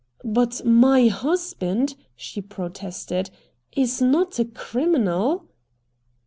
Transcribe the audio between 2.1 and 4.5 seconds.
she protested, "is not a